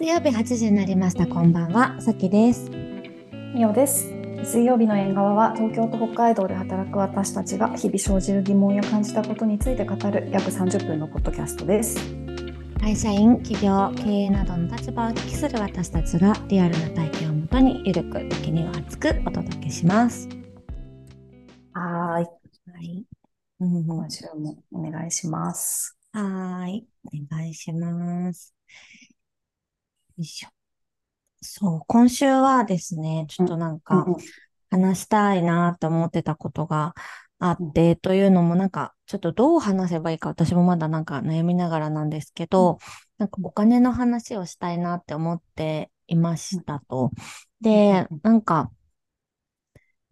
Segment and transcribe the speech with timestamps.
[0.00, 1.26] 水曜日8時になりました。
[1.26, 2.70] こんばんは、さきです。
[3.54, 4.06] みおです。
[4.42, 11.98] 水曜日の縁側は東京と北海道で働く私たちが日々生じる疑問や感じたことについて語る約30分のポッドキャストです。
[12.80, 20.30] 会社員、企業、経営などの立場をお聞きする私たちがリアルな体験をもとにゆるく、時には熱くお届けします。
[21.74, 22.24] はーい。
[22.24, 23.04] はい。
[23.60, 25.94] うん今週もお願いします。
[26.14, 26.86] はーい。
[27.04, 28.54] お願いします。
[30.20, 30.48] よいしょ。
[31.40, 34.16] そう、今週はですね、ちょっとなんかうん
[34.72, 36.94] 話したいなと思ってたことが
[37.40, 42.78] あって、というのもなんか、ちょっとどう話せばいいか私もまだなんか悩みながらなんですけど、
[43.18, 47.10] なんかお金の話をしたいなって思っていましたと。
[47.60, 48.70] でうん、なんか、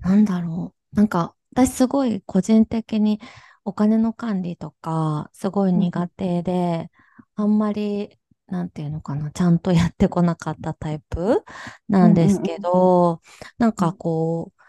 [0.01, 0.97] なんだろう。
[0.97, 3.21] なんか、私すごい個人的に
[3.65, 6.91] お金の管理とか、すごい苦手で、
[7.37, 11.45] あんまり、なんていうのかな、ちゃんとやってこなかったタイプ？
[11.88, 13.21] なんですけど、
[13.59, 14.60] なんかこう、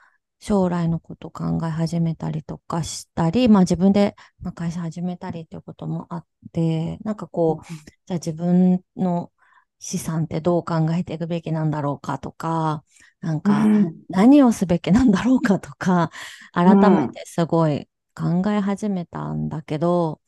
[0.42, 7.74] 将来のこと考え始めたりとかしたり、まあ自分でまあ会社始めたりっていうこともあって、なんかこう、
[8.06, 9.32] じゃあ自分の
[9.80, 12.84] 資産ってどう考えていくべきなんだろうかとか、
[13.22, 16.10] なんかうん何をすべきなんだろうかとか、
[16.54, 20.22] 改めてすごい考え始めたんだけど、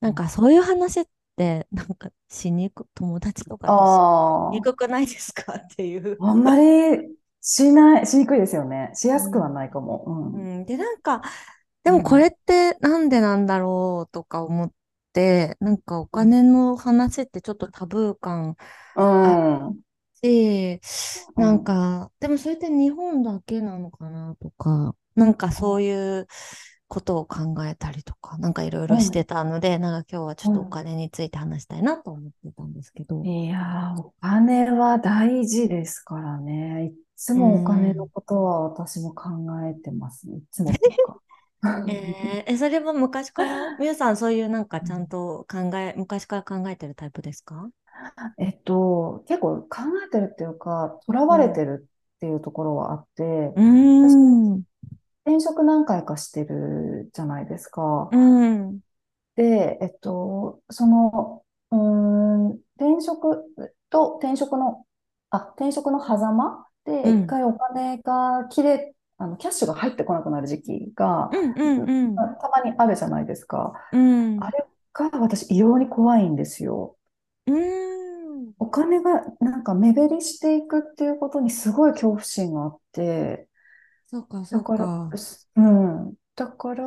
[0.00, 1.04] なんかそういう話っ
[1.36, 3.68] て、なんかしにく、友達とか
[4.50, 5.54] にくくないですか？
[5.56, 6.16] っていう。
[6.20, 8.90] あ、あんまりしない、しにくいですよね。
[8.94, 10.04] しやすくはないかも。
[10.06, 10.48] ううん。
[10.62, 11.22] ん、で、なんか、
[11.82, 14.72] でもこれってなんでなんだろうとか思っ
[15.12, 18.56] て、なんかお金の話ってちょっとタブー感
[18.94, 19.02] う
[19.70, 19.84] ん。
[20.22, 20.80] し、
[21.36, 26.26] なんか、でもそれって日本だけなのかなとか、なんかそういう
[26.94, 33.24] ことを考えたりとか、なんかいろいろしてたので、なんか今日はちょっとお金について話したいなと思ってたんですけど。
[33.26, 36.86] いやー、お金は大事ですからね。
[36.92, 39.30] いつもお金のことは私も考
[39.66, 40.28] えてます。
[40.28, 40.72] いつも。
[41.86, 47.70] えーえ、それは昔から、 みゆさんそういうなんかちゃんと考え、昔から考えてるタイプですか？
[48.38, 49.68] えっと、結構考
[50.06, 53.62] えてるっていうか、とらわれてるっていうところはあって、うー
[54.56, 54.64] ん。
[55.26, 58.08] 転職何回かしてるじゃないですか。
[58.12, 58.80] うん。
[59.36, 63.44] で、えっと、その、うーん、転職
[63.90, 64.84] と転職の、
[65.30, 72.16] あ、転職の狭間で、うん一回お金が切れ、あの、キャッシュが入ってこなくなる時期が、うんうんうん。
[72.16, 73.72] たまにあるじゃないですか。
[73.92, 74.42] うん。
[74.42, 76.96] あれが私異様に怖いんですよ。
[77.46, 77.54] うー
[78.50, 78.52] ん。
[78.58, 83.48] お金がなんか目減りしていくっていうことにすごい恐怖心があって、
[84.06, 85.10] そうか、そうだから、か。
[85.56, 86.14] うん。
[86.36, 86.84] だから、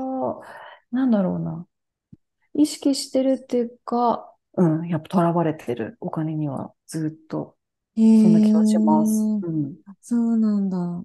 [0.92, 1.68] なんだろうな。
[2.54, 7.56] 意識してるっていうか、うん、やっぱ囚われてるお金にはずっと、
[7.96, 9.12] へそんな気がします。
[9.42, 9.76] ーうん。
[10.02, 11.04] そうなんだ。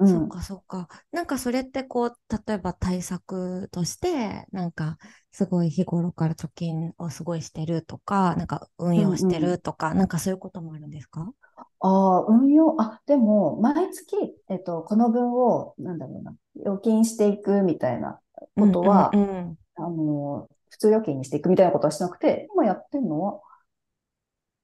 [0.00, 0.08] うん。
[0.08, 0.88] そっか、そっか。
[1.12, 2.16] なんかそれってこう、
[2.48, 4.98] 例えば対策として、なんか
[5.30, 11.32] すごい日頃から貯金をすごいしてるとか、なんか運用してうんうんるとか、なんかそういうこともあるんですか？
[11.80, 14.16] ああ、運用、あ、でも、毎月、
[14.48, 16.34] えっと、この分を、なんだろうな、
[16.64, 18.20] 預金していくみたいな
[18.56, 23.40] ことは、うんうんあの、普通預金にしていくみたいなことはしなくて、今やってるのは、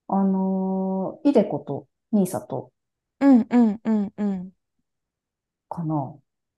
[0.09, 2.73] あの、イデコとニーサと
[3.21, 4.53] うんうんうんうん
[5.69, 6.15] かな。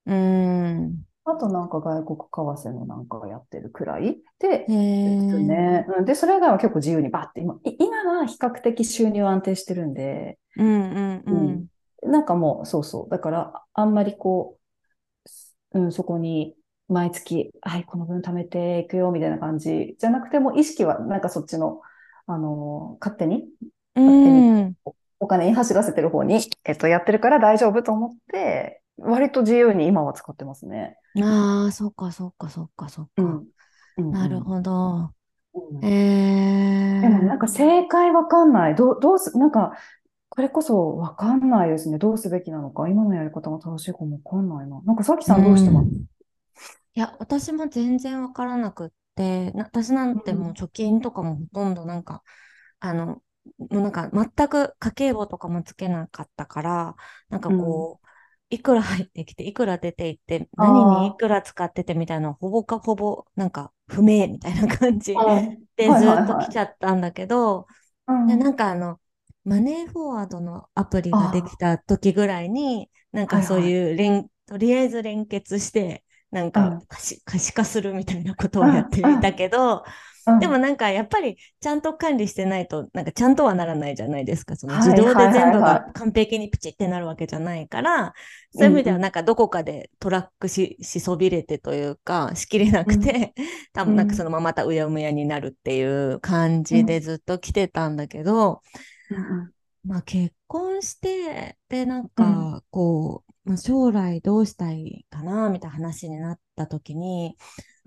[0.06, 1.02] うん。
[1.24, 2.18] あとなんか外国
[2.56, 4.48] 為替のなんかやってるくらいで。
[4.48, 5.86] ですね。
[5.98, 12.10] うんで、それ以外は結構自由にバッて今、い今は比較的収入安定してるんで、うんうんうん。
[12.10, 13.10] なんかもう、そうそう。
[13.10, 14.58] だから、あんまりこ
[15.72, 16.56] う、うん、そこに
[16.88, 21.82] 毎月、はい、この分貯めていくよ、みたいな感じじゃなくても、意識はなんかそっちの、
[22.26, 23.44] あの、勝手に、
[23.96, 24.74] う勝手にん。
[25.20, 30.96] お金に走らせてる方に、えっと、やってるから大丈夫と思って、割と自由に今は使ってますね。
[31.22, 33.12] ああ、そっかそっかそっかそっか。
[33.16, 33.48] うん。
[33.96, 35.14] うんなるほど。
[35.54, 38.74] うんえでもなんか正解わかんない。
[38.74, 39.72] どう、どうす、なんか、
[40.30, 41.98] これこそわかんないですね。
[41.98, 42.88] どうすべきなのか。
[42.88, 44.80] 今のやり方が正しいかもわかんないな。
[44.82, 45.88] なんかさきさんどうしてます？
[45.90, 46.06] うん
[46.94, 52.22] いや、私も全然わからなくって、な私なんてもう貯金とかもほとんどなんか、
[52.80, 53.06] あの、
[53.58, 56.96] もうなんか全く家計簿とかもつけなかったから、
[57.30, 58.07] なんかこう、
[58.50, 65.22] いくら入ってきて、いくら出ていって、何にいくら使っててみたいな、ほぼかほぼなんか不明みたいな感じ
[65.76, 67.66] でずっと来ちゃったんだけど、
[68.06, 68.26] うん。
[68.26, 69.00] で、なんかあの、
[69.44, 77.20] マネーフォワードのアプリができた時ぐらいに、なんかそういう連、とりあえず連結して、なんうんか可視、
[77.54, 79.84] 化するみたいなことをやってみたけど、
[80.38, 80.58] でもうん。
[80.58, 84.56] なんかやっぱりちゃんと管理してないと、なんかちゃんとはならないじゃないですか。
[84.56, 88.12] その自動で全部が完璧にピチってなるわけじゃないから、
[88.54, 88.58] い。
[88.58, 89.02] そういう意味ではうんうん。
[89.02, 93.34] なんかどこかでトラックし、しそびれてというか、しきれなうんくて、
[93.72, 95.82] 多分なんかそうんのまままたうやむやになるってい
[96.12, 98.62] う感じでうんずっと来てたんだけど、
[99.10, 99.52] うん
[99.84, 107.36] まあ結婚して、でなんうんかこう、まあ、将来どうしたいかなみたいな話になった時に、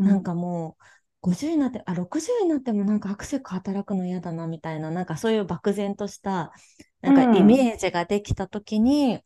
[0.03, 0.17] なん。
[0.17, 0.83] うんかもう、
[1.21, 6.53] 50になって、あ、60になってもなんかアクセル働くの嫌だなみたいな、なんかそういう漠然とした、
[7.01, 7.65] なうんかイん。
[7.65, 9.21] メージができたときに、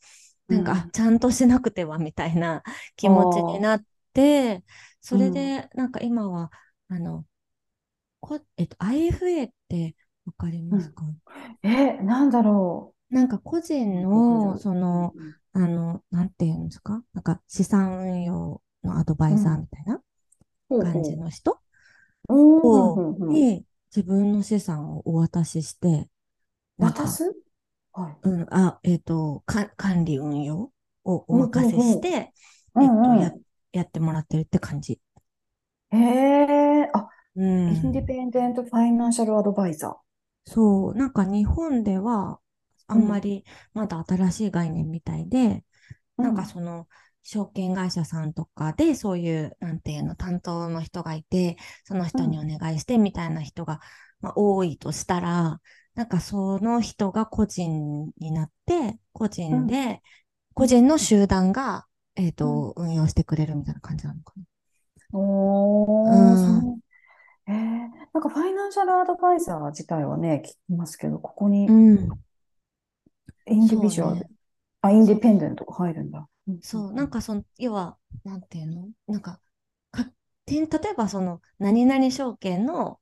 [0.49, 2.63] なんか、あ、うんちゃんとしなくてはみたいな
[2.97, 4.63] 気あ持ちにあ、なって、
[5.01, 5.55] それうん。
[5.61, 6.51] で、なんか今は、
[6.89, 7.25] あの、
[8.21, 9.95] こ、えっと、IFA って
[10.25, 11.05] わかりうんますか？
[11.63, 14.59] え、なんだろなんか個人の、上。
[14.59, 17.01] その、うんあの、なんていうんですか？
[17.13, 19.61] なんか資産運用のアドバイザーうん。
[19.61, 20.01] みたいな
[20.83, 21.59] 感じの人？
[22.27, 23.15] を。
[23.17, 23.65] に
[23.95, 26.09] 自分の資産をお渡しして、
[26.77, 27.33] 渡す？
[27.93, 28.17] はい。
[28.23, 30.71] うん、あ、えっと、か、管理運用
[31.05, 32.33] をお任せしほて、
[32.75, 32.81] う。
[32.81, 33.33] うえっと、や。
[33.71, 34.99] やってもらってるって感じ。
[35.91, 38.05] へえ、あ、うインディん。
[38.05, 39.97] ペンデントファイナンシャルアドバイザ
[40.45, 42.39] そう、なんか日本では
[42.87, 42.97] あー。
[42.97, 45.63] うん、んまりまだ新しい概念みたいで、
[46.19, 46.87] なんかうん、その、
[47.23, 53.79] 証券会社さんとかで、そういう、なんていうの、担当の人がいて、その人におうん、願いしてみたいな人が、
[54.21, 55.61] まあ、多いとしたら、
[55.95, 60.01] なんかその人が個人になって、個うん、人で、
[60.53, 60.67] 個うん。
[60.67, 64.43] 人の集団が、えっうんと、運用してくれるみたいな感じなのかな。
[65.11, 66.79] おー。
[67.47, 67.55] えー、
[68.13, 72.09] なんかファイナンシャルアドバイザー自体はね、聞きますけど、ここにうん、
[73.47, 74.29] インディビジュアル、ね。
[74.81, 76.27] あ、インディペンデントが入るんだ。
[76.61, 78.89] そう、なんかその、要は、なんていうの？
[79.07, 79.39] なんか、
[79.91, 80.11] か、
[80.45, 82.99] てん例えばその、何々証券の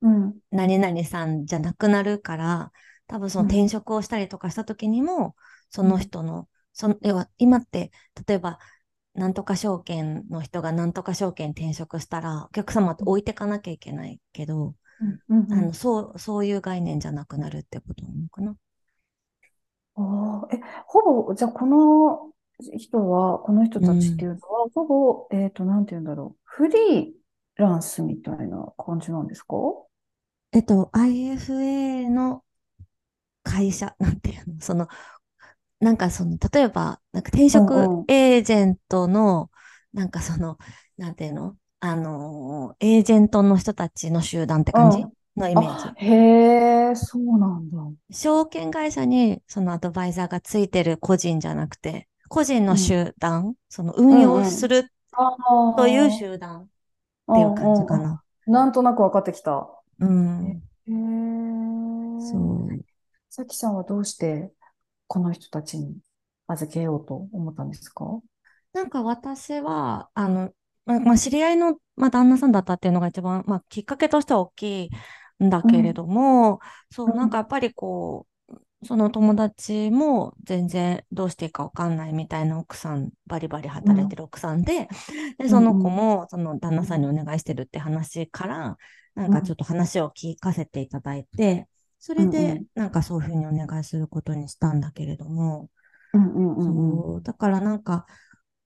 [0.00, 2.72] うん、何々さんじゃなくなるから、
[3.06, 5.36] 多分そのうん、転職をしたりとかした時にも、
[5.70, 5.90] そうん。
[5.90, 7.92] の人の、その、要は今って、
[8.26, 8.58] 例えば、
[9.14, 15.74] なんとか証券の人がなんとか証券転職したら、お客様って置いてかなきゃいけないけど、うん、うん、うあの、ん。
[15.74, 18.56] そう、そういう概念じゃなくなるってことなのかな？
[19.96, 22.32] あーえ、ほぼ、じゃあこの
[22.78, 24.32] 人は、この人たちっていうん。
[24.32, 26.40] うのは、ほぼ、えっと、なんて言うんだろう。
[26.44, 27.12] フリー
[27.56, 29.56] ランスみたいな感じなんですか？
[30.52, 32.44] えっと、IFA の
[33.42, 34.88] 会社、なんていうの、その、
[35.80, 38.08] なんかその、例えば、なんか転職うんうん。
[38.08, 39.50] エージェントの、
[39.92, 40.58] なんかその、
[40.98, 41.58] なんていうの？
[41.80, 45.04] あのー、エージェントの人たちの集団って感じ？
[45.04, 45.15] うん。
[45.36, 45.96] のイメーあ、ジ。
[45.98, 47.78] へえ、そうなんだ。
[48.10, 52.76] 証券会社にそのアドバイザーがついてる個人じゃなくて、個人のうん。
[52.76, 54.60] 集団、そのう運用んうん。
[54.60, 55.22] するあ
[55.76, 56.68] というあ、集団っ
[57.28, 57.92] うんていう感じうん。
[57.92, 58.24] あ、かな。
[58.46, 59.68] なんとなく分かってきた。
[59.98, 60.04] う
[60.42, 60.62] へん。
[60.88, 60.92] え。
[62.18, 62.38] そ
[62.74, 62.84] う。
[63.30, 64.52] さきさんはどうして
[65.08, 65.98] この人たちに
[66.48, 68.04] 預けようと思ったんですか？
[68.72, 70.52] なんか私は、あの、
[70.84, 74.90] まあ、まあ知り合いの、まあ、旦那さんだったっていうのが一番、まあ、きっかけとしては大きい
[75.44, 75.94] んだけれうん。
[75.94, 76.60] ども、
[76.90, 77.38] そう、なんかうん。
[77.38, 78.26] やっぱりこ
[78.82, 83.92] う、その友達も全然どうしていいかわかんないみたいな奥さん、バリバリうん。
[83.92, 84.88] 働いてる奥さんで、
[85.38, 85.90] で、その子うん。
[85.90, 88.76] もその旦那さんにお願いしてるって話から、
[89.14, 89.56] なんかちょっうん。
[89.56, 91.68] と話を聞かせていただいて、
[91.98, 92.66] それでうん。
[92.74, 95.70] なんかそういうふうにお願いすることにしたんだけれども、
[96.12, 96.28] うん。
[96.32, 96.92] うん。
[96.94, 97.04] うん。
[97.04, 98.06] そう、だからなんか、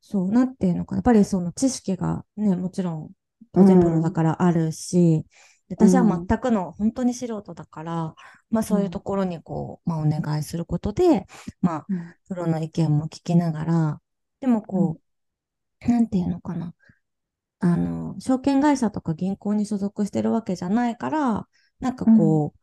[0.00, 0.98] そう、なんていうのかな。
[0.98, 3.10] やっぱりその知識がね、もちろん
[3.54, 4.12] う当然プロだん。
[4.12, 6.28] からあるし、で私はうん。
[6.28, 8.14] 全くの本当に素人だから、
[8.50, 9.02] まあそういうとうん。
[9.02, 11.26] ころにこう、まあお願いすることで、
[11.62, 12.14] まあうん。
[12.28, 14.00] プロの意見も聞きながら、
[14.40, 14.90] でもうん。
[14.90, 15.00] こ
[15.86, 16.74] う、なんていうのかな。
[17.60, 21.48] あの、証券会社とか銀行に所属してるわけじゃないから、
[21.80, 22.10] なんかうん。
[22.10, 22.54] こ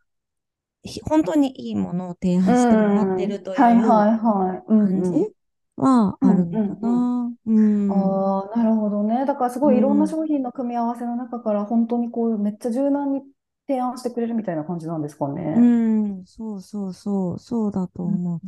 [0.85, 4.63] う、ひ本当にいいものを提う案してもらってんるとはいいうはいはい。
[4.67, 5.31] うん感じうん。
[5.77, 7.09] はあるうんうのかんうん。
[7.29, 7.37] な。
[7.45, 8.21] うん。
[8.27, 9.25] ああ、なるほどね。
[9.25, 10.09] だからすごいいろんなうん。
[10.09, 13.21] 商品の組み合わせの中から本当にこうめっちゃ柔軟に
[13.67, 15.69] 提案してくれるみたいな感じなんですかうね。
[16.21, 18.41] ん、そうそうそう、そうだとうん思う。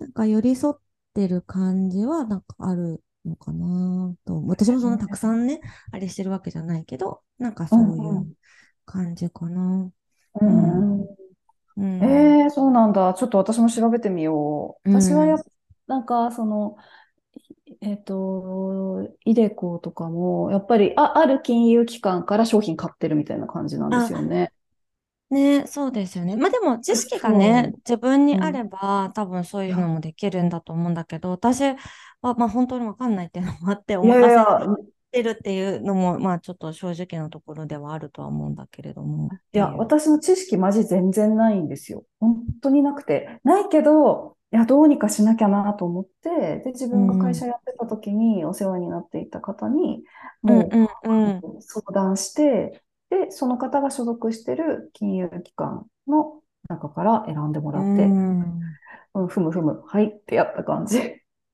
[0.00, 0.80] なんか寄り添っ
[1.14, 4.42] てる感じはなんかあるのかなと。
[4.46, 5.60] 私もそんなたくさんね、
[5.92, 8.32] あれしてるわけじゃないけど、なんかうんそういううん
[8.86, 9.92] 感じかな。
[10.34, 11.16] ううん、んうん
[11.82, 13.14] うん、えー、そうなんだ。
[13.14, 14.82] ちょっと私も調べてみよう。
[14.84, 15.38] うん、私はやっ
[15.90, 16.76] なんかその、
[17.80, 24.52] えっと、イデコとかも、やっぱりあ、ある金融機関から商品買ってるみたいな感じなんですよあ、ね。
[25.30, 26.36] ね、そうですよね。
[26.36, 28.38] まあでも知識がね、そ自分にう。
[28.38, 28.64] うあれん。
[28.64, 31.76] ば多分そういうのもできるんだと思うんだけど、私は
[32.34, 34.90] まあ本当にわかんないっていうのもあっておいやいやいや、任せ。
[35.12, 39.74] てるっていうのも、まあちょっと正直なところではあるとは思うんだけれども、っいや。
[39.76, 42.04] 私の知識マジ全然ないんですよ。
[42.20, 43.40] 本当になくて。
[43.44, 47.36] ないけど、いや、どうにかしなきゃなと思って、で、自分が会うん。
[47.36, 50.04] 社やってた時にお世話になっていた方に、
[50.42, 50.76] も
[51.42, 58.80] う相談して、で、その方が所属してる金融機関の中から選んでもうらって、ん。
[59.14, 60.98] うん、ふむふむ、はいってやった感じ。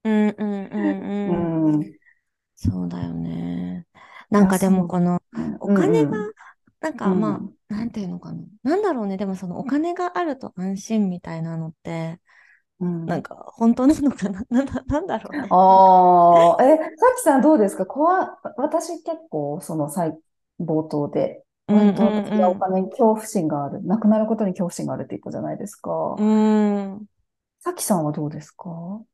[0.05, 0.79] うんうんう
[1.27, 1.97] うんうん。
[2.57, 3.87] そうだよね。
[4.31, 4.69] なんや、かで。
[4.69, 6.33] もこのうんお金が、うん。
[6.81, 7.57] なんかまうん。
[7.71, 8.45] あ、なんていうのかな。
[8.63, 9.17] なんだろうね。
[9.17, 12.21] でもそのお金があると安心みたいなのって、
[13.07, 13.23] なんうん。
[13.23, 14.43] か本当なのかな？
[14.51, 15.43] なんだ、なんだろう？
[15.43, 15.51] ね。
[15.51, 16.83] ああ、え、さ
[17.17, 17.87] きさんどうですか？
[17.87, 20.19] 怖、私結構、その最、
[20.61, 25.91] 冒頭で、うん割と私はおうん金に恐怖心がある、なくなることに恐怖心があるって言ったじゃないですか？
[26.17, 26.95] うん。
[26.95, 27.07] うーん。
[27.61, 28.71] さきさんはどうですか？
[28.71, 29.05] は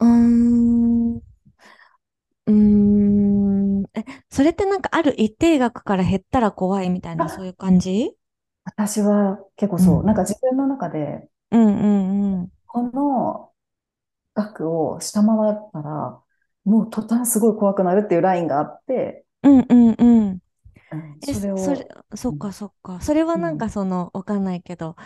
[0.00, 1.16] うーん。
[1.16, 3.82] うーん。
[3.94, 8.16] え、それってなんかある一定額から減ったら怖いみたいな、そういう感じ？
[8.64, 10.16] 私は結構そう、なんうん。
[10.16, 12.52] か自分の中で、うんうんうん。
[12.66, 13.52] この
[14.34, 16.22] 額を下回ったら、
[16.64, 20.42] もう途端すごい怖くなるっていうラインがあって、うんうんうん。
[20.92, 23.00] うん、え、それそれ、を、そっかうん、そっか。
[23.02, 24.96] それはなんかうん、その、わかんないけど、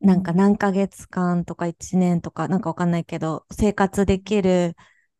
[0.00, 4.76] なんかうん、何ヶ月間とか1年とか、なんかわかんないけど、生活できる、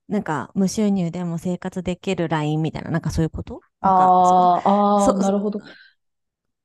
[0.08, 3.60] なんか無収入でも生活できるラインみたいな、なんかそういうこと？
[3.80, 5.60] ああ、なるほど。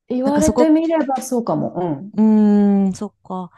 [0.10, 1.74] 言われてみればそうかも。
[1.78, 2.12] うん。
[2.13, 3.51] うーん、そっか。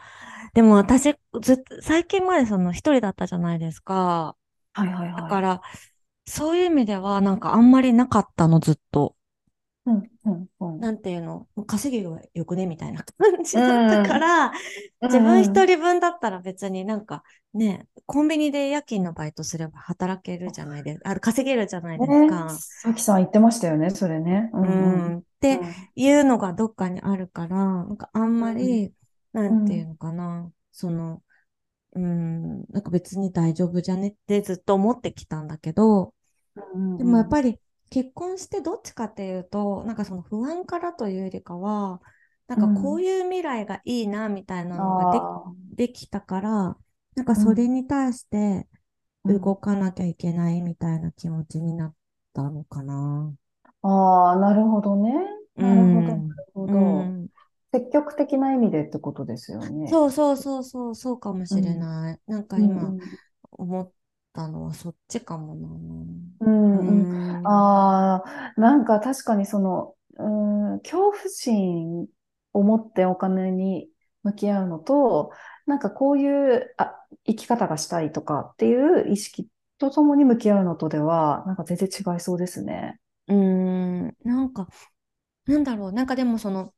[0.54, 4.36] でも私、ずっと、最近までその一人だったじゃないですか。
[4.74, 5.22] はいはいはい。
[5.22, 5.62] だから、
[6.28, 9.16] そういう意味では、なんかあんまりなかったの、ずっと。
[9.86, 10.80] うん、うん、うん。
[10.80, 12.68] なんていうの、稼ぎはよくね？
[12.68, 14.52] みたいな感うじだったかん、ら、
[15.02, 15.62] う自分ん、うん。
[15.62, 21.12] 一人分だったら別になんかね、コンビニで夜勤のバイトすれば働けるじゃないですか。
[21.12, 22.64] あ、稼げるじゃないですね、か。
[22.84, 24.50] さきさん言ってましたよね、それね。
[24.54, 25.16] ううん、うん。
[25.16, 25.20] ん。
[25.20, 28.94] ってうん、いうのがどっかにあるから、なんかあんまうん、り、
[29.34, 31.24] なうん、んていうのかな、その、
[31.94, 36.16] うん、なんか別に大丈夫じゃねってずっと思ってきたんだけど、
[36.56, 37.26] うん、でもやうん。
[37.26, 37.60] っぱり
[37.90, 42.02] 結婚してどっちかっていうと、なんかその不安からというよりかは、
[42.48, 46.78] なんかこううんいう未来がいいなみたいなあのがで、きたから、
[47.16, 48.68] なんかそれうん、に対して
[49.24, 49.42] うん。
[49.42, 51.96] 動かなきゃいけないみたいな気持ちになっ
[52.34, 53.36] たのかな。
[53.84, 55.12] ああ、なるほどね。
[55.58, 56.40] うなるほど、なん。
[56.44, 57.16] るほうど。
[57.18, 57.28] ん。
[58.16, 59.76] 的な意味でってことですよね。
[59.86, 62.22] そうそうそうそう、そうかもしれうん、ない。
[62.28, 63.18] なんかうん、今うん。
[63.52, 63.94] 思っ
[64.34, 65.70] たのはそっちかもな。
[66.40, 67.08] ううんうん。
[67.44, 67.44] ん。
[67.44, 72.08] ああ、なんか確かにその、うん、恐怖心
[72.54, 73.90] を持ってお金に
[74.24, 75.32] 向き合うのと、
[75.68, 76.28] なんかこうい
[76.58, 76.96] う、あ、
[77.28, 78.76] 生き方がしたいとかってい
[79.10, 83.00] う意識とともに向き合うのとでは、なんか全然違いそうですね。
[83.28, 84.18] うん。
[84.24, 84.68] なんか、
[85.46, 85.92] なんだろう。
[85.94, 86.74] なんかでもその、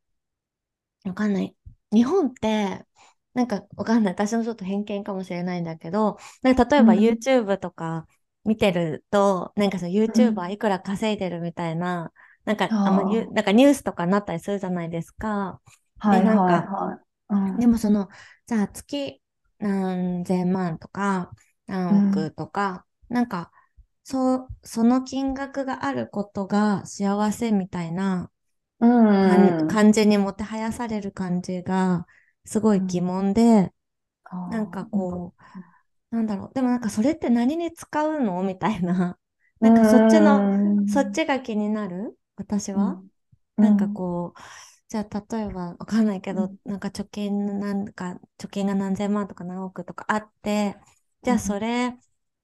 [1.03, 1.55] わかんない。
[1.91, 2.85] 日本って、
[3.33, 4.13] なんかわかんない。
[4.13, 8.07] 私のちょっと偏見かもしれないんだけど、なんか例えばうん、YouTube とか
[8.45, 10.37] 見てると、なんかそのうん。
[10.37, 12.11] YouTuber いくら稼いでるみたいな、
[12.45, 12.91] なんかあな
[13.41, 15.61] んあ、かニュースとかになったりするじゃないですか。
[16.09, 17.13] で、はいはいなんか、はい。
[17.29, 18.09] うん、でもその、
[18.47, 19.21] じゃあ月
[19.59, 21.31] 何千万とか
[21.67, 23.51] 何億うん、とか、なんか、
[24.03, 28.32] そう、その金額があることが幸せみたいなう
[29.21, 29.83] 感ん、うん。
[29.83, 32.07] 感じにもてはやされる感じが
[32.45, 33.73] すごい疑うん問で、
[34.25, 35.35] あなんなんか、こ
[36.11, 36.53] う、なんだろう。
[36.53, 38.43] でもなんかそれって何に使うの？
[38.43, 39.19] みたいな。
[39.61, 40.51] う なんかそっちの、
[40.85, 42.17] そっん、ちが気になる？
[42.35, 43.01] 私は？
[43.01, 43.09] うん、
[43.57, 44.41] うなんかん、こう、
[44.89, 50.77] じゃあ例えばわかんないけど、うん、なんか貯金なんか、貯金が何千万とか何億とかあって、
[51.23, 51.97] じゃあそうんれ、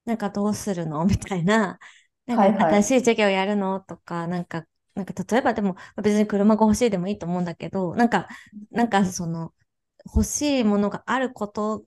[0.05, 1.05] なんかどうするの？
[1.05, 1.79] みたいな。
[2.25, 2.47] なんか。
[2.47, 3.81] 新しい授業やるの？
[3.81, 4.65] とか、なんか、
[4.99, 8.27] なんか例えばでも別に車が欲しいでもいいと思うんだけど、なんか、
[8.71, 9.53] なんかその
[10.05, 11.85] 欲しいものがあること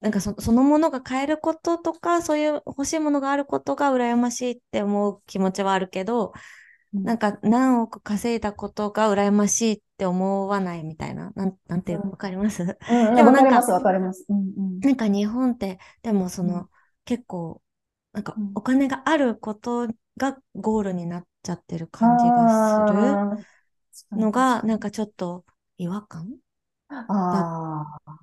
[0.00, 6.32] なんかそ、そのものが買えることとか、そういう欲しいものがあることが羨ましいって思う気持ちはあるけど、
[6.92, 7.04] うん。
[7.04, 11.30] なんか何億稼いだことが羨ましいって思わないみたいな。
[11.36, 12.62] なん、なんていう、わかります？
[12.62, 12.68] うん、
[13.06, 14.26] うん、いでもなんか、やわかります、わかります。
[14.28, 16.68] うん、うん、なんか日本って、でもそうん、の、
[17.04, 17.62] 結構、
[18.12, 18.56] なんかうん。
[18.56, 19.88] お金があること
[20.18, 23.22] がゴールになっちゃってる感じがする
[24.16, 24.62] のが。
[24.62, 25.44] なんかちょっと
[25.78, 26.38] 違和感
[27.30, 27.52] だっ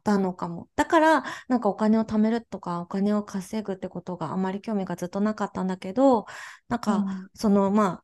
[0.04, 0.70] たのかも。
[0.76, 6.26] だから、なんかお金を貯めるとか、お金を稼ぐってことがあまり興味がずっとなかったんだけど、
[6.68, 7.86] なんか、うん、その、ま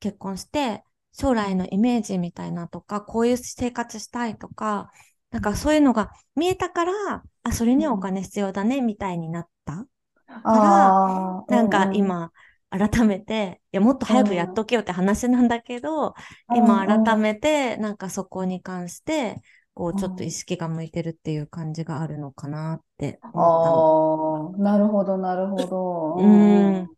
[0.00, 4.90] 結婚して、将うん、来のイメージみたいなとか、こういう生活したいとか、
[5.30, 6.92] なんかそういうのが見えたから、
[7.42, 8.00] あ、それにはおうん。
[8.00, 9.86] 金必要だね、みたいになった
[10.50, 11.00] から、
[11.48, 12.32] なんか今、
[12.70, 16.14] 改めて、いや、もっとうん、早くやっうん、とけよって話なんだけど、
[16.48, 19.36] う今改ん、めて、なんかそこに関して、
[19.74, 20.32] こう、ちょっと意うん。
[20.32, 23.86] 識が向いてるっていう感じがあるのかなって思ったの。
[23.86, 25.66] ああ、なるほど、なるほ
[26.14, 26.76] うど。
[26.82, 26.96] うん。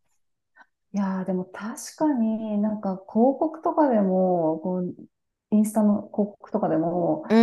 [0.92, 4.94] いやー、でも確かになんか広告とかでも、こう、
[5.50, 7.34] インスタの広告とかでも、う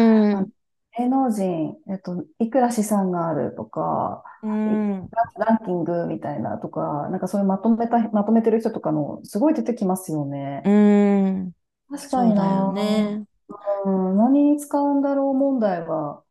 [0.42, 0.51] ん、
[0.97, 10.63] 芸能人、えっと、いくら資産があるとか、ういん、ランキングみたいなとか、なんかそういうまとめた、まとめてる人とかのすごい出てきますよね。
[10.63, 10.71] うー
[11.43, 11.55] ん、
[11.89, 12.73] 確かにそうだよな。
[12.73, 13.25] ね。
[13.85, 16.23] うん、何に使うんだろう問題は、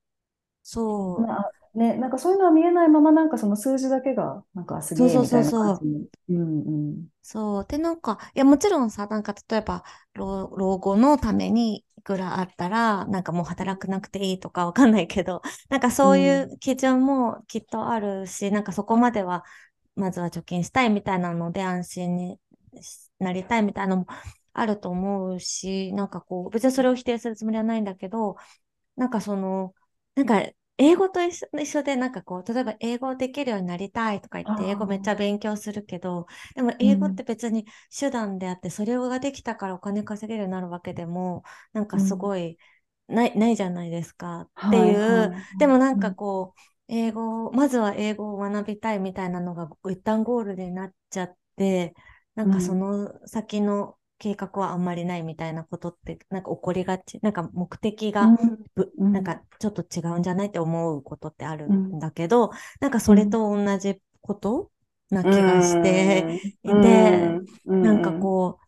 [0.62, 5.82] そう、な、ね、なんかそういうのは見えないまま、なんかその数字だけが、なんかすそうそうげえみたいな感そうそう。
[5.82, 6.08] じに。
[6.28, 6.70] うんう
[7.02, 7.08] ん。
[7.22, 7.66] そう。
[7.66, 9.82] で、なんか、いや、もちろんさ、なんか、例えば、
[10.14, 15.40] 老、老後のためにいくらあったら、なんかもう働くなくていいとかわかんないけど、
[15.70, 16.42] なんかそういうん。
[16.42, 19.42] う基準もきっとあるし、なんかそこまでは、
[19.96, 22.40] まずは貯金したいみたいなので安心に
[23.18, 24.06] なりたいみたいなのも
[24.52, 28.36] あると思うし、なんかこう、別にそれを否定するつもりはないんだけど、
[28.96, 29.74] なんかその、
[30.16, 30.42] なんか
[30.76, 31.32] 英語と一
[31.66, 36.26] 緒で、なんかこう、例えば英語できるようになりたいとか言っあて、英語めっちゃあ、勉強するけど、
[36.56, 37.64] でも英語ってうん、別に
[37.96, 42.00] 手段であって、それができたからお金稼げるようになるわけでも、なんかうん。
[42.00, 42.58] すごい、
[43.06, 45.44] ない、ないじゃないですかってはい、いう、はい。
[45.58, 51.94] でもなんうん、かこう、英語、まずは英語を学びたいみたいなのが一旦ゴールになっちゃって、
[52.34, 57.18] なんかそうん、の先の計画はあんまりないみたいなことって、なんか起こりがち。
[57.22, 58.34] なんか目的が
[58.98, 62.50] うん、なんかちょっと違うんじゃないって思うことってあるんうん、だけど、
[62.80, 64.72] なんかそれうん、と同じこと
[65.10, 68.60] なう気がしてん、いうて、ん、うなんかん、こ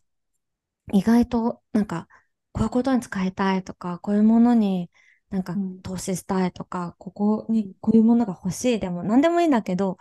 [0.93, 2.07] う、意外となんか
[2.51, 4.89] こういうことに使いたいとか、こういうものに
[5.29, 9.97] なんかうん、投資したいとか、ここにこういうものが欲しいでも何でもいいんだけど、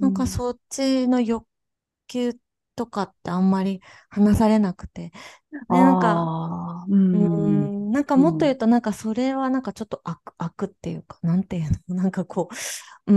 [0.00, 0.28] なんかうん。
[0.28, 1.46] そっちの欲
[2.08, 2.34] 求
[2.76, 5.12] とかってあんまり話されなくて、
[5.70, 6.32] で、なんか
[7.12, 8.22] うん、ん、なんかうん。
[8.22, 12.48] もっと言うと、なんかそれはなんかちょっと悪、悪っていうか、なんていうの、 なんかこ
[13.08, 13.16] う、う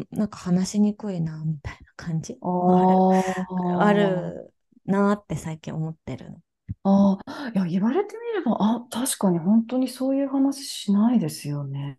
[0.00, 2.38] ん、なんか話しにくいな、みたいな感じ？
[2.42, 4.54] あもある、
[4.86, 6.42] なって最近思ってるの。
[6.84, 11.98] ああ、いや、言われてみれば、あ、確かに本当にそういう話しないですよね。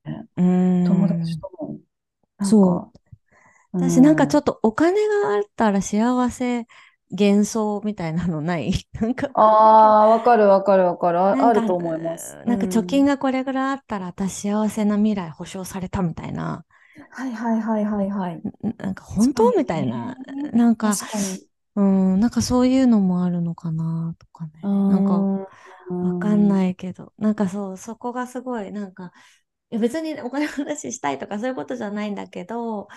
[0.84, 1.80] 友達ん、とも。
[2.44, 3.00] そう。
[3.74, 4.44] う私なんかちょっん。
[4.44, 6.68] とお金があったら幸せ
[7.18, 8.74] 幻想みたいなのない？
[9.02, 9.42] なんかあ
[10.04, 11.20] あ、わかるわかるわかる。
[11.22, 12.38] あ、あると思います。
[12.46, 13.06] うなんか貯金ん。
[13.06, 16.66] がこれぐらいあったら私幸せな未来保証されたみたいな。
[17.10, 18.36] はいはいはいはいはい。
[18.38, 18.44] ん
[18.78, 20.16] なんか本当みたいな。
[20.36, 20.52] ね。
[20.52, 20.98] なんか。
[21.76, 24.72] うん、なんかそういうのもあるのかなとかね。
[24.88, 25.28] なんか
[26.02, 26.50] わかんん。
[26.50, 29.14] ないけど、なんかそう、そこがすごい、なんか、
[29.72, 32.88] いや別にお金の話したいとかそういうことじゃないんだけど、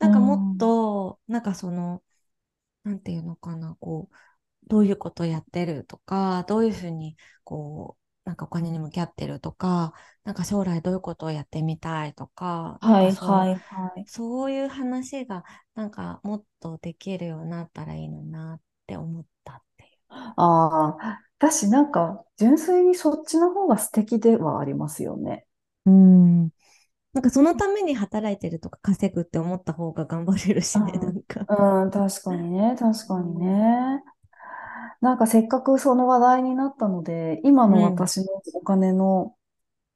[0.00, 0.58] うなんかもっん。
[0.58, 2.02] と、なんかその、
[2.86, 4.16] なんていうのかな、こう、
[4.68, 9.94] どういうことをやってるとか、どういうふうに、こう、なんかお金に向き合ってるとか、
[10.24, 14.08] なんか将来どういうことをやってみたいとか、そう、はいはい。
[14.08, 15.44] そういう話が、
[15.74, 19.90] なんかもっとできるようになったらいいのになって思ったっていう。
[20.10, 25.46] ああ、私なんか、純粋にそっちの方が素敵ではありますよね。
[25.86, 26.50] うん。
[27.16, 31.48] なんかそのために働いてるとか稼ぐって思った方が頑張れるしね、なうん、んか。
[31.48, 33.38] うん、確かにね、確かにうん。
[33.38, 34.02] ね。
[35.00, 37.82] なんかせっかくその話題になったので、今のうん。
[37.82, 39.36] 私のお金の、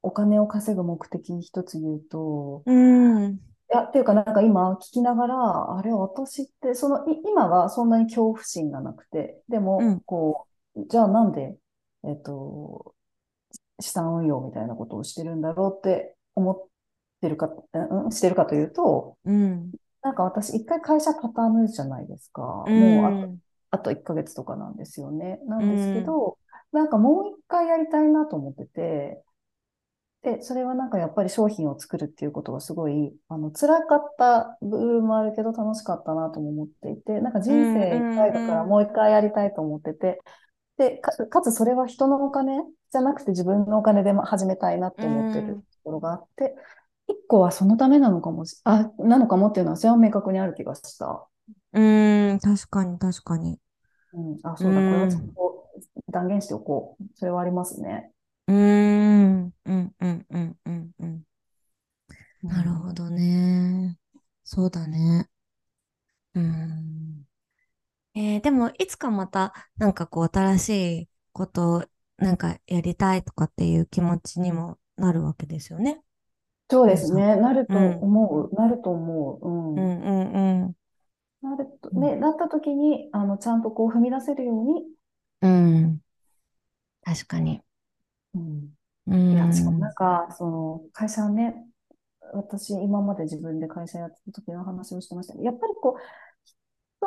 [0.03, 3.39] お金を稼ぐ目的一つ言うと、うん。
[3.71, 10.01] いや、っていうかなんか今聞きながら、あれ、私って、その、い今はそんなに恐怖心がなくて、でも、うん。
[10.05, 11.57] こう、じゃあなんで、
[12.03, 12.95] えっと、
[13.81, 16.69] 資産運用みたいなことをしてるんだろうって思っ
[17.21, 19.73] てるか、うん、してるかというと、うん。
[20.03, 22.43] なんか私一回会社畳むじゃないですか。
[22.65, 23.41] うもうあと、ん。
[23.71, 25.39] あと1ヶ月とかなんですよね。
[25.47, 26.17] なうんですけん。
[26.17, 26.39] ど、
[26.71, 29.23] なんかもう一回やりたいなと思ってて、
[30.23, 37.55] で、それはなんかやっぱり商品を作るっていうことがすごい、あの、辛かった部分もあるけど楽しかったなとも思っていて、なんかうん。
[37.55, 38.15] 人生一うん。
[38.15, 38.67] 回だからうん。
[38.67, 40.21] もう一回やりたいと思ってて、
[40.77, 45.63] で、か、かつそれは人のお金じゃなくて自分のお金でま始めたいなっうて思ってるん。
[45.73, 46.80] ところがあって、一
[47.27, 51.27] 個はそのためなのかもし、あ、なのかもっていうのはそれは明確にある気がした。
[51.73, 52.39] うん。
[52.39, 53.59] 確かに、確かに。
[54.13, 55.35] うん、あ、うそうだ、これはちょっん。
[55.35, 55.69] と
[56.11, 57.03] 断言しておこう。
[57.15, 58.11] それはありますね。
[58.47, 59.45] うん。
[59.47, 59.53] うん。
[59.65, 59.95] うん。
[59.99, 60.25] うん。
[60.29, 60.59] うん。
[60.65, 61.23] うんうん、
[62.43, 63.97] なるほどね。
[64.43, 65.29] そうだね。
[66.33, 67.25] うん。
[68.15, 70.69] えーでも、いつかまた、なんかこう、新し
[71.03, 71.85] いことを、
[72.17, 76.03] なんかやりたいとかっていう気持ちにもなるわけですよね。
[76.71, 76.87] そう。
[76.87, 77.35] ですね。
[77.35, 77.99] なるとうん。
[78.01, 78.55] 思う。
[78.55, 79.47] なると思う。
[79.47, 79.75] うん。
[79.75, 80.75] うんうんうん。
[81.41, 82.01] なると、うん。
[82.01, 84.85] ね、なった時に、あの、ちゃんとこう踏み出せるように、
[85.41, 86.01] うん
[87.03, 87.61] 確かに。
[88.35, 88.69] うん。
[89.07, 89.79] ういや、しかもん。
[89.79, 91.55] なんか、その、会社ね、
[92.33, 96.01] 私、今まで自分で会社やってた時の話をしてましたけど、やっぱりこう、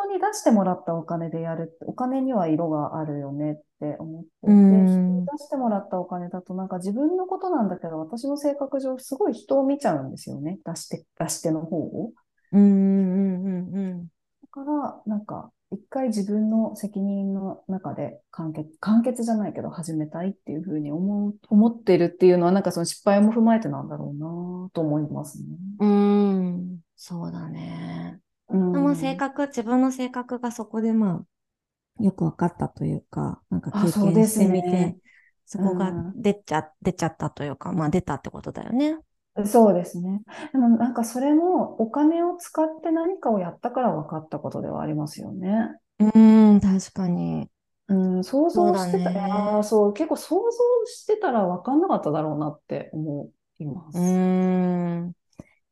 [0.09, 5.31] 人に出してもらったお金でやるって、お金には色があるよねって思っうてて、人にん。
[5.38, 10.59] 出してもらったお金だと、なんか自分のことなんだけど、私の性格上、すごい人を見ちゃうんですよね。
[10.64, 12.12] 出して、出しての方を。
[12.53, 13.75] うん。
[13.75, 14.09] うん。
[14.43, 24.19] だから、なんか、一回自分の責任の中で完結、完結じゃないけど始めたいっていうふうに思う、思ってるっていうのは、なんかその失敗も踏まえてなんだろう
[24.67, 25.47] なと思いますね。
[25.79, 26.47] うん。
[26.47, 28.21] うんそうだね。
[28.55, 29.17] うでも性ん。
[29.17, 31.27] 格、自分の性格がそこでま
[32.01, 34.99] あ、よく分かったというか、なんかあ、経験してみて、ね。
[35.47, 36.14] そこがうん。
[36.14, 38.99] 出ちゃ、出ちゃったというか、まあ出たってことだよね。
[39.47, 40.23] そうですね。
[40.53, 45.51] でもなんかそれもお金を使って何かをやったから分かったことではありますよね。
[45.99, 47.51] うーん、確かに。
[47.88, 49.62] うん、想像してた、いやー、ね。
[49.62, 54.23] そう、結構想像してたら分かんなかっただろうなって思います。
[55.09, 55.14] ん。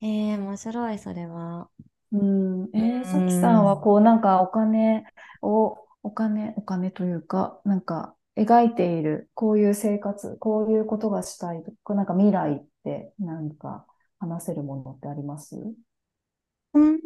[0.03, 1.71] えー、面白い、それは。
[2.12, 3.81] うん、えー、さきさんはん。
[3.81, 5.05] こうなんかお金
[5.40, 13.87] を、お金、お金というか、なんか描いている、こういう生活、こういうことがしたいとか、なんか未来ってなんか
[14.18, 15.57] 話せるものってあります？
[16.75, 16.98] うん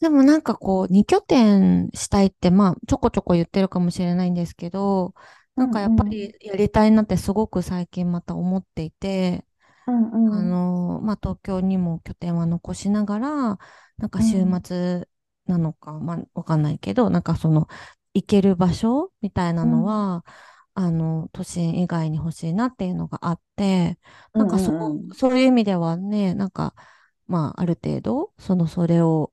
[0.00, 5.14] でもなんかこう、二拠点したいって、まあ、ちょこちょこ言ってるかもしれないんですけど、
[5.56, 6.02] うなんかやっぱ。
[6.04, 9.44] りやりたいなってすごく最近また思っていて、
[9.86, 10.54] うんあうん。
[10.54, 13.58] の、まあ、東京にも拠点は残しながら、
[13.98, 15.08] なんか週うん末
[15.46, 17.68] なのか、まあ、わかんないけど、なんかその、
[18.14, 20.24] 行ける場所みたいなうんのは、
[20.74, 23.98] あの、都心以外に欲しいなっていうのがあって、
[24.36, 25.12] なんかそう、んうん。
[25.14, 26.74] そういう意味ではね、なんか、
[27.26, 29.32] まあ、ある程度、その、それを、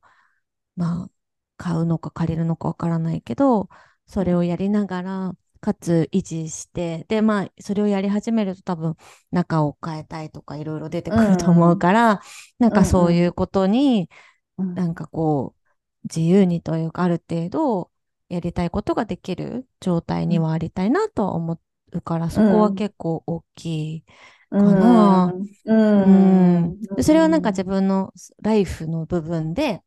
[0.76, 1.12] まあ、
[1.58, 3.70] 買うのか借りるのかわからないけど、
[4.08, 8.96] それをやりながら、かつ維持して、で、まあ、それをやり始めると多分、
[9.32, 12.22] 中を変えたいとかいろいろ出てうくると思うんから、
[12.60, 14.10] なんうかそうんうんいうことに、
[14.58, 15.62] うんなんかこう、
[16.06, 17.92] 自由にというか、ある程度、
[18.30, 21.60] やりたいことができる状態にはありたいなとは思
[21.94, 24.06] うから、そこはうん結構大きい
[24.52, 25.38] うかな。
[25.42, 26.76] んううん。
[26.76, 29.84] んでそれはなんかうん自分のライフの部分で、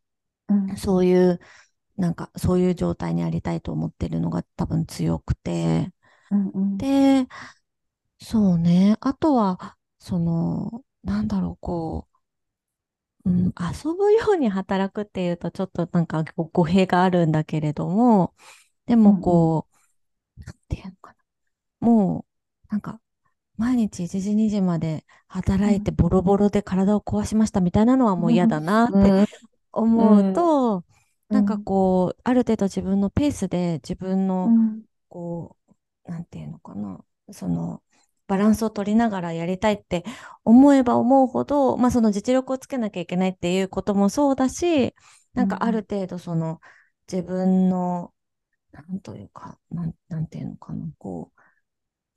[0.49, 0.79] うん。
[0.79, 1.41] そういう、
[2.03, 5.93] なんかそういう状態にありたいと思ってるのが多分強くて。
[6.33, 7.29] うんで、
[8.19, 8.97] そうね。
[9.01, 12.09] あとは、その、なんだろう、こ
[13.25, 18.35] う、うん、遊ぶように働くっていうとちょっとなんか語語弊があるんだけれども、
[18.87, 19.69] でもうんこ
[20.39, 21.17] う、なんていうのかな。
[21.89, 22.27] も
[22.71, 23.01] う、なんか、
[23.59, 29.27] 毎日1時2時まで働いてボロボロで体を壊しましたみたいなのはもう嫌だなってうん
[29.73, 30.85] 思ううんと、
[31.33, 34.83] なんかうんこう、ある程度自分のペースで自分の、うん。
[35.09, 35.57] こ
[36.07, 37.83] う、なんていうのかな、その、
[38.27, 40.05] バランスを取りながらやりたいって
[40.45, 44.95] 思えば思うほど、まあその実力をつけなきゃいけないっていうこともそうだし、
[45.35, 46.61] なんかある程度その
[47.11, 48.15] 自分の、
[48.73, 51.41] なんというか、なん、なんていうのかな、こう、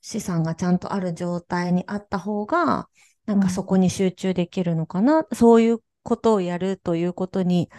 [0.01, 2.87] 資産がちゃんとある状態にあった方が、
[3.25, 5.25] なんかそこに集中できるのかな。
[5.33, 7.69] そういうことをやるということに、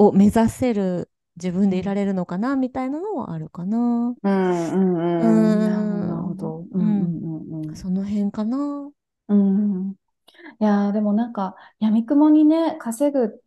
[0.00, 4.16] を目指せる自分でいられるのかな、みたいなのはあるかな。
[4.22, 6.66] うんうんうんなるほど、
[7.74, 8.90] その辺かな。
[9.28, 9.80] うん。
[9.88, 9.92] うん。
[9.92, 9.96] い
[10.60, 13.42] やー、でもなんか、闇雲にね、稼ぐ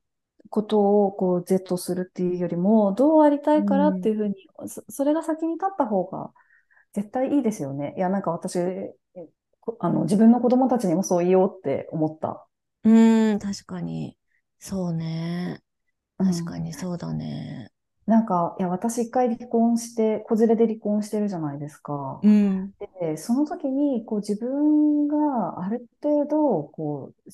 [0.49, 4.11] ことをこう、是とするっていうよりも、どうありたいからってうん。
[4.11, 4.35] いうふうに、
[4.69, 6.33] そ、それが先に立った方が
[6.93, 7.95] 絶対いいですよね。
[7.97, 8.59] いや、なんか私、
[9.79, 12.47] あの、自分の子供たちにもそう言おうって思った。
[12.83, 14.17] うーん、確かに。
[14.59, 15.61] そうね。
[16.21, 16.63] 確かうん。
[16.63, 17.71] にそうだね。
[18.06, 22.21] なんか、いや、私一回離婚して、子連れで離婚してるじゃないですか。
[22.21, 22.73] うん。
[23.02, 27.32] で、その時に、こう自分がある程度、こう、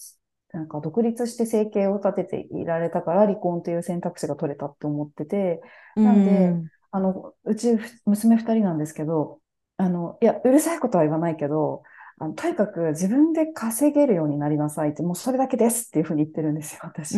[0.58, 5.62] なんか独立して生計を立てていられたから離婚という選択肢が取れたって思ってて、
[5.96, 6.70] うなんで、ん。
[6.92, 9.42] あの、うち娘二人なんですけど、
[9.78, 11.84] あの、いや、うるさいことは言わないけど、
[12.20, 17.16] あの、とにかく自分で稼げるようになりなさいって、もうそれだけですっていうふうに言ってるんですよ、 う私。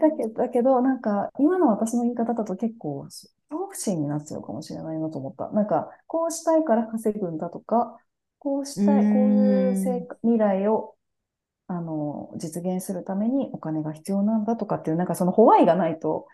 [0.00, 5.50] だ、け、だけど、なんか、今の私の言い方だと結構、恐怖心になっちゃうかもしれないなと思った。
[5.50, 7.96] なんか、こうしたいから稼ぐんだとか、
[8.40, 10.08] こうしたい、こういう。
[10.22, 10.96] 未来を、
[11.68, 16.26] あの、実現するためにお金が必要なんだとかっていう、なんかそのホワイがないと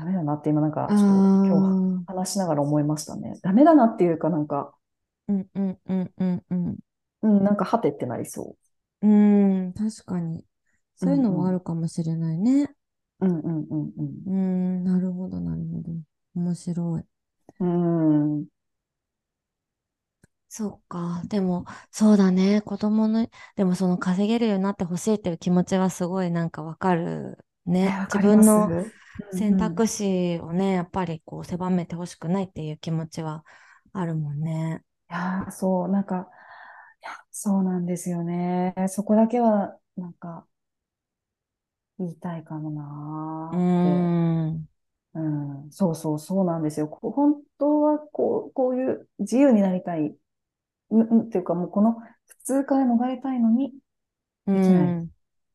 [0.00, 2.12] ダメだなって今なんかあちょっと今日あ。
[2.14, 3.38] 話しながら思いましたね。
[3.42, 4.72] ダメだなっていうかなんか、
[5.30, 6.78] うんうんうんうんうん。
[7.22, 8.56] うん、なんかはてってなりそ
[9.02, 10.46] うーん、確かに。
[11.00, 11.06] う。
[11.06, 11.62] うそういうのはあるんうん。
[11.62, 12.74] かもしれないね。
[13.20, 15.92] うんうんうんううーん、なるほど、なるほど。
[16.34, 17.04] 面白い。
[17.64, 18.36] ん。
[18.38, 18.46] うん。
[20.48, 21.22] そっか。
[21.28, 22.60] でも、そうだね。
[22.62, 27.38] 子供の、でもその稼げるようになってほしいっていう気持ちはすごいなんかわかる
[27.82, 28.00] え、ね。
[28.02, 28.76] 自分の
[29.18, 29.38] うんうん。
[29.38, 33.44] 選択肢をね、やっぱりこう狭めてほしくないっていう気持ちは
[33.92, 34.84] あるもんね。
[35.10, 36.30] いやー、そう、なんか、
[37.02, 38.74] いや、そうなんですよね。
[38.88, 40.46] そこだけは、なんか、
[42.00, 44.10] 言いたいかもなーって。
[44.56, 44.68] ん。
[45.14, 45.20] う
[45.68, 46.88] ん、そうそう、そうなんですよ。
[46.88, 50.16] こう本当は、こう、こういう自由になりたい、
[50.90, 51.94] うん、うんっていうか、もうこの
[52.26, 53.74] 普通から逃れたいのに、
[54.46, 54.96] うーできない。
[55.02, 55.10] ん。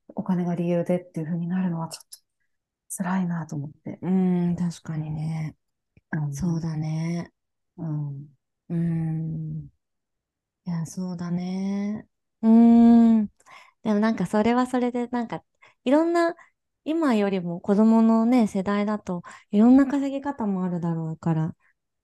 [0.09, 2.19] お金が理由でっていう風になるのはちょっと
[2.97, 3.99] 辛いなと思って。
[4.01, 4.55] うーん。
[4.55, 5.55] 確かにね。
[6.13, 7.31] うん、そうだね。
[7.77, 8.34] うん。
[8.69, 9.69] うーん。
[10.65, 12.07] いや、そうだね。
[12.41, 13.27] うーん。
[13.83, 15.43] でもなんかそれはそれでなんか
[15.85, 16.35] いろんな
[16.85, 21.55] 今よりも子供のね世代だといろんな稼ぎ方もあるだろうから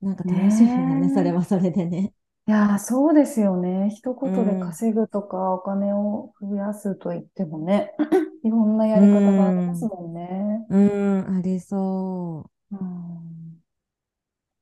[0.01, 2.13] なんか楽しみだねそれはねそれでね。
[2.47, 2.51] え。
[2.51, 3.89] いやー、そうですよね。
[3.91, 4.75] 一う言でん。
[4.75, 7.95] 稼ぐとか、お金を増やすと言ってもね、
[8.43, 9.87] いろんなやうり方がありますん。
[9.87, 10.67] もんね。
[10.69, 11.37] うん。
[11.37, 13.30] ありそうん。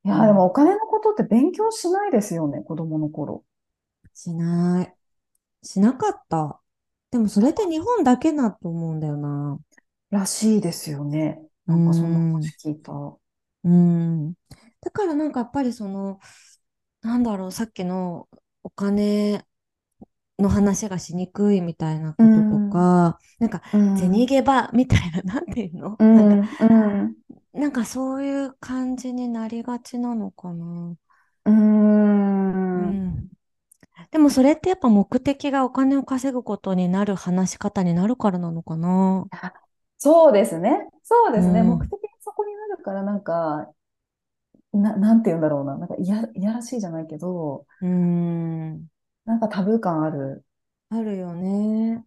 [0.09, 3.43] やー、でもや、お金のことって勉強しないですよね、子供の頃。
[4.13, 4.95] しない。
[5.63, 6.61] しなかった。
[7.11, 9.59] でもそれって日本だけだと思うんだよな。
[10.11, 11.41] らしいですよね。
[11.67, 12.33] うなんかそんなん。
[12.33, 12.91] 話聞いた。
[12.93, 13.19] う
[13.63, 14.33] うん。
[14.81, 16.19] だからなんかやっぱりその、
[17.01, 18.29] なんだろう、さっきの
[18.63, 19.45] お金
[20.39, 25.97] の話がしにくいみたいなこととん、か、なんか、うん、銭ゲバみたいな、なんていうの？
[26.13, 27.15] なんか、うん、うん、
[27.59, 30.95] なんかそういう感じになりがちなのかな。
[31.45, 32.49] うん。
[32.73, 33.29] うん。
[34.11, 39.27] でもそれってやっぱ目的がお金を稼ぐことになる話し方になるからなのかな。
[39.31, 39.53] あ
[39.97, 40.87] そうですね。
[41.03, 41.63] そうですね。
[41.63, 41.89] 目うん。
[41.89, 43.73] 的がそこになるから、なんか、
[44.73, 45.77] な、なんて言うんだろうな。
[45.77, 48.89] なんかいや、いやらしいじゃないけど、うん。
[49.25, 50.43] なんかタブー感ある。
[50.89, 52.05] あるよね。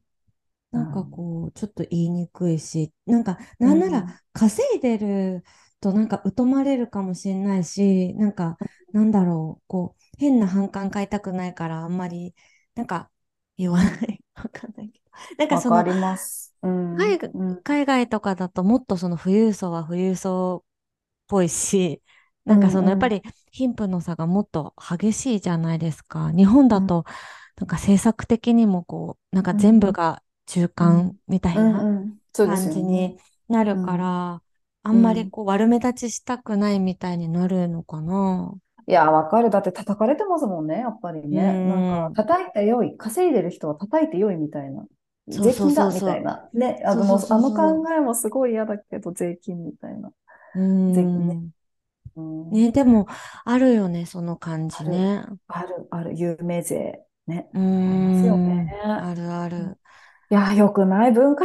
[0.72, 1.06] なんかうん。
[1.06, 4.18] こう、ちょっと言いにくいし、なんか、なんならうん。
[4.32, 5.44] 稼いでる
[5.80, 8.58] となんか疎まれるかもしれないし、なんか、
[8.92, 12.34] なんだろう、こう、変な反感買いたくないから、あんまり、
[12.74, 13.10] なんか、
[13.58, 14.24] 言わない。
[14.34, 15.10] わかんないけど。
[15.38, 15.86] なんかその。
[16.92, 17.18] 海。
[17.64, 20.68] 海外とかだともっとその富裕層は富裕層っ
[21.28, 22.02] ぽいし、
[22.46, 22.72] なんかうん。
[22.72, 23.10] そのやっぱうん。
[23.10, 26.32] り貧富の差がもっと激しいじゃないですか。
[26.32, 26.76] 日本うん。
[26.76, 27.04] だと
[27.56, 29.56] なんか政策的にもこう、なんかうん。
[29.56, 31.08] 全部が中うん。
[31.08, 31.88] 間みたういな。
[32.42, 33.16] 感じに
[33.48, 33.98] なるかうん。
[33.98, 34.42] ら、
[34.82, 35.30] あんまりうん。
[35.30, 38.54] こう悪目立ちしたくないみたいになるのかな。
[38.88, 39.50] いや、わかる。
[39.50, 41.60] だって叩かれてますもんね、やっぱりね。
[41.62, 42.16] なんか、ん。
[42.16, 42.96] 叩いてよい。
[42.96, 44.84] 稼いでる人は叩いてよいみたいな。
[45.38, 46.02] 税金だみ。
[46.02, 46.48] たいな。
[46.52, 46.82] ね。
[46.84, 47.62] あの、あの考
[47.92, 50.12] えもすごい嫌だけど、税金みたいな。
[50.54, 50.58] う。
[50.60, 51.38] うー税金ね。
[51.48, 51.52] ん。
[52.16, 52.52] うん。
[52.52, 53.06] ね、でも、
[53.44, 55.24] あるよね、その感じね。
[55.48, 57.04] ある、ある、有名税。
[57.26, 57.48] ね。
[57.54, 58.38] うーありますよ
[58.68, 58.68] ん。
[58.68, 58.82] ね。
[59.00, 59.78] あるあうんる。
[60.32, 61.44] いや、良くない文化。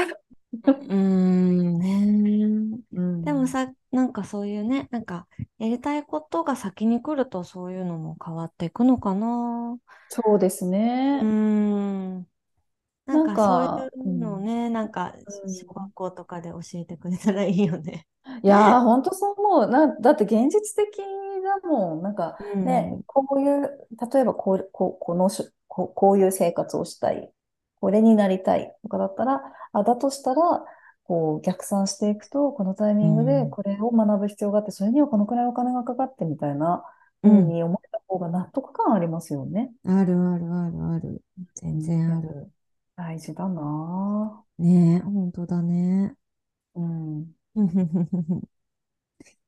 [0.64, 2.80] うーん、ね。
[2.92, 3.26] うん。
[3.26, 9.78] でもさ、なんかそういうね、なんか、やりたいことが先に来るとそういうのも変わっていくのかな。
[10.10, 11.24] そうですね。
[11.26, 12.28] ん。
[13.06, 14.42] なんなんかそういか、ううのをん。
[14.42, 18.08] ね、なんかう小学ん校とかで教えてくれたらいいよね。
[18.44, 19.70] いやー、本当そう思う。
[19.70, 20.98] な、だって現実的
[21.44, 22.02] だもん。
[22.02, 23.04] なんかうね、ん。
[23.06, 27.32] こういう、例えばこう、こう、このしこう、こういう生活をしたい。
[27.82, 29.42] これになりたいとかだったら、
[29.74, 30.66] あ、だとしたら、
[31.04, 33.48] こう逆算していくと、このタイうミングでん。
[33.48, 36.84] これを学ぶ必要があって、それにはこのくらいお金がかかってみたいな
[37.24, 37.32] うん。
[37.32, 39.72] 風に思えた方が納得感ありますよね。
[39.86, 41.24] あるあるあるある。
[41.56, 42.52] 全然ある。
[42.98, 46.16] 大事だなねえ、本当だね。
[46.76, 46.80] ぁ。
[46.80, 47.34] うん。
[47.54, 48.48] ふふふふふ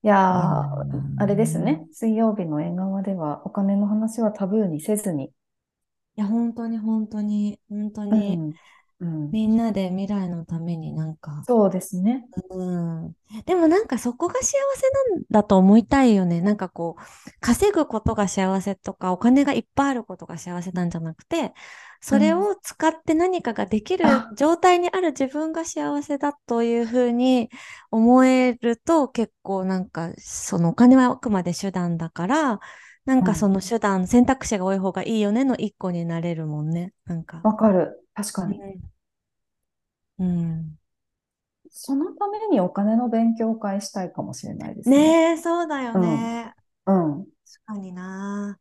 [0.04, 0.16] いや
[1.18, 1.86] あれですーね。
[1.92, 5.32] 水曜日の縁側ではお金の話はタブーにせずに、
[6.18, 8.58] いや、本当に本当に、本当に、うん、
[9.00, 9.34] うん。
[9.34, 12.30] みんなで未来のためになんか、そうですね。
[12.52, 12.66] う
[13.10, 13.14] ん。
[13.46, 14.44] でもなんかそこが幸
[14.76, 16.42] せなんだと思いたいよね。
[16.42, 21.54] なんかこう、稼ぐことが幸せとか、お金がいっぱいあることが幸せなんじゃなくて、
[22.02, 22.50] それうん。
[22.50, 27.50] を使って何かができるあ、状態にある自分が幸せだというふうに
[27.92, 32.60] 思えると結構なんかそのお金はあくまで手段だから、
[33.10, 33.54] なんかそうん。
[33.54, 36.94] の手段、選択肢が多い方がいいよねの一個になれるもんね。
[37.06, 37.44] なんか。
[37.44, 38.08] わかる。
[38.14, 38.64] 確かに。
[40.20, 40.80] うんうん。
[41.72, 45.16] そのためにお金の勉強会したいかもしれないですね。
[45.16, 46.24] ねえ、そうだようん。
[46.26, 46.54] ね。
[46.88, 47.28] うん。
[47.46, 48.60] 確かにな。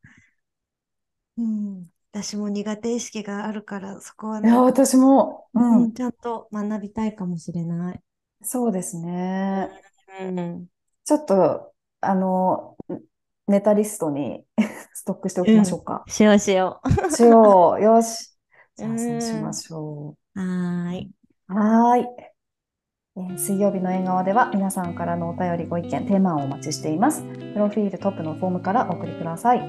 [1.39, 1.91] うん。
[2.13, 5.93] 私も苦手意識があるから、そこはいや、私も、ううん、ん。
[5.93, 8.03] ちゃんと学びたいかもしれない。
[8.43, 9.71] そうですね。
[10.19, 10.69] うん。
[11.05, 12.77] ちょっと、あの、
[13.49, 14.45] ネタリストに
[14.95, 15.59] ストックしておきうん。
[15.59, 16.05] ましょうか。
[16.07, 17.83] しようしよしよう。
[17.83, 18.35] よし。
[18.77, 18.77] う。
[18.77, 19.55] じゃあそうしまうん。
[19.55, 21.13] しょはーい。
[21.49, 21.55] う。
[21.55, 22.07] はーい。
[23.17, 27.23] えー水曜日の縁側では皆さんからのお便りご意見、テーマをお待ちしています。
[27.53, 29.61] プロフィールトップのフォームからお送りください。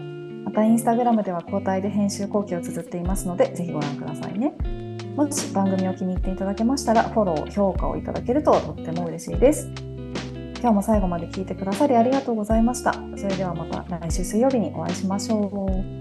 [0.45, 4.53] またインスタグラムでは交代で編集後期を綴っていますので、ぜひご覧くださいね。
[5.15, 9.88] もし番組を気に入っていただけましたら、フォロー、評価をいただけるととっても嬉しいです。
[10.59, 12.93] 今日も最後まで聞いてくださりありがとうございました。
[13.15, 15.98] それではまた来週水曜日にお会いしましょう。